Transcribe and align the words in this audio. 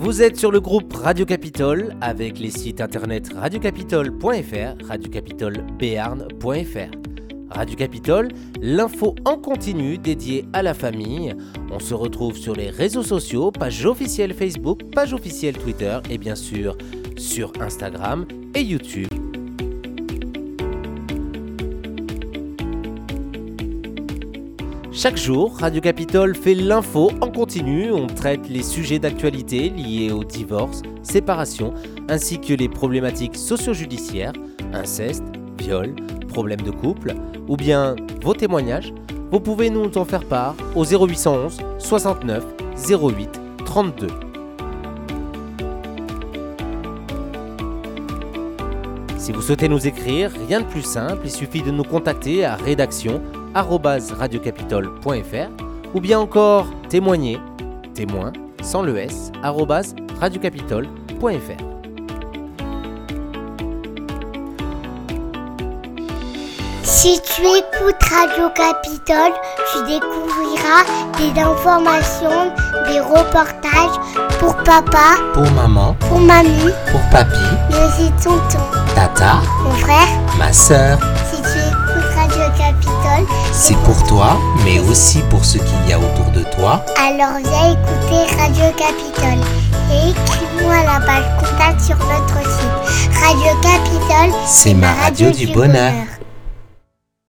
Vous 0.00 0.22
êtes 0.22 0.36
sur 0.36 0.52
le 0.52 0.60
groupe 0.60 0.92
Radio 0.92 1.26
Capitole 1.26 1.96
avec 2.00 2.38
les 2.38 2.52
sites 2.52 2.80
internet 2.80 3.32
radiocapitole.fr, 3.34 4.86
radiocapitolebéarn.fr. 4.86 6.90
Radio 7.50 7.76
Capitole, 7.76 8.28
l'info 8.62 9.16
en 9.24 9.38
continu 9.38 9.98
dédiée 9.98 10.44
à 10.52 10.62
la 10.62 10.72
famille. 10.72 11.34
On 11.72 11.80
se 11.80 11.94
retrouve 11.94 12.36
sur 12.36 12.54
les 12.54 12.70
réseaux 12.70 13.02
sociaux, 13.02 13.50
page 13.50 13.84
officielle 13.84 14.34
Facebook, 14.34 14.82
page 14.94 15.14
officielle 15.14 15.58
Twitter 15.58 15.98
et 16.08 16.18
bien 16.18 16.36
sûr 16.36 16.78
sur 17.16 17.50
Instagram 17.60 18.24
et 18.54 18.62
YouTube. 18.62 19.07
Chaque 24.90 25.18
jour, 25.18 25.54
Radio 25.58 25.82
Capitole 25.82 26.34
fait 26.34 26.54
l'info 26.54 27.12
en 27.20 27.30
continu. 27.30 27.92
On 27.92 28.06
traite 28.06 28.48
les 28.48 28.62
sujets 28.62 28.98
d'actualité 28.98 29.68
liés 29.68 30.10
au 30.10 30.24
divorce, 30.24 30.80
séparation, 31.02 31.74
ainsi 32.08 32.40
que 32.40 32.54
les 32.54 32.70
problématiques 32.70 33.36
socio-judiciaires, 33.36 34.32
inceste, 34.72 35.24
viol, 35.58 35.94
problèmes 36.28 36.62
de 36.62 36.70
couple, 36.70 37.14
ou 37.48 37.56
bien 37.56 37.96
vos 38.22 38.32
témoignages. 38.32 38.94
Vous 39.30 39.40
pouvez 39.40 39.68
nous 39.68 39.96
en 39.98 40.06
faire 40.06 40.24
part 40.24 40.54
au 40.74 40.84
0811 40.84 41.58
69 41.78 42.44
08 42.90 43.40
32. 43.66 44.06
Si 49.18 49.32
vous 49.32 49.42
souhaitez 49.42 49.68
nous 49.68 49.86
écrire, 49.86 50.30
rien 50.48 50.62
de 50.62 50.66
plus 50.66 50.82
simple, 50.82 51.20
il 51.24 51.30
suffit 51.30 51.60
de 51.60 51.70
nous 51.70 51.84
contacter 51.84 52.46
à 52.46 52.56
rédaction 52.56 53.20
radiocapitole.fr 53.54 55.50
ou 55.94 56.00
bien 56.00 56.18
encore 56.18 56.66
témoigner, 56.88 57.38
témoin, 57.94 58.32
sans 58.62 58.82
le 58.82 58.96
S, 58.98 59.32
radiocapitole.fr. 60.20 61.64
Si 66.82 67.20
tu 67.20 67.42
écoutes 67.42 68.02
Radio 68.10 68.48
Capitole, 68.56 69.32
tu 69.72 69.78
découvriras 69.86 70.84
des 71.16 71.40
informations, 71.40 72.52
des 72.88 72.98
reportages 72.98 74.00
pour 74.40 74.56
papa, 74.56 75.16
pour 75.32 75.48
maman, 75.52 75.94
pour 76.00 76.18
mamie, 76.18 76.72
pour 76.90 77.00
papy, 77.12 77.36
mais 77.70 77.76
aussi 77.76 78.10
tonton, 78.22 78.58
tata, 78.94 79.40
mon 79.62 79.70
frère. 79.72 80.08
ma 80.38 80.52
sœur. 80.52 80.98
C'est 83.60 83.76
pour 83.78 84.00
toi, 84.04 84.38
mais 84.64 84.78
aussi 84.78 85.18
pour 85.30 85.44
ce 85.44 85.58
qu'il 85.58 85.88
y 85.88 85.92
a 85.92 85.98
autour 85.98 86.30
de 86.30 86.44
toi. 86.56 86.84
alors 86.96 87.38
viens 87.42 87.72
écouter 87.72 88.36
Radio 88.38 88.64
Capitole 88.76 89.44
et 89.92 90.10
écris-moi 90.10 90.76
la 90.84 91.04
page 91.04 91.24
contact 91.40 91.80
sur 91.80 91.96
notre 91.96 92.38
site. 92.48 93.20
Radio 93.20 93.50
Capitole, 93.60 94.32
C'est 94.46 94.74
ma 94.74 94.92
radio 94.94 95.30
du 95.32 95.48
bonheur. 95.48 95.92